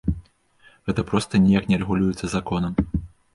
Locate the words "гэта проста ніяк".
0.89-1.69